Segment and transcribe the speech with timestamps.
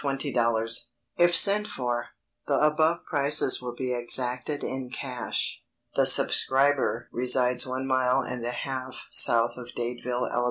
[0.03, 0.67] 00
[1.15, 2.07] If sent for,
[2.47, 5.61] the above prices will be exacted in cash.
[5.93, 10.39] The subscriber resides one mile and a half south of Dadeville, Ala.